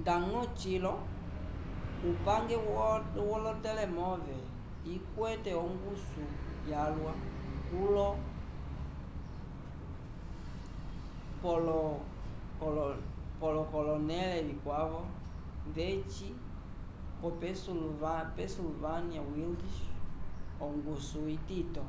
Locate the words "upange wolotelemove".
2.10-4.36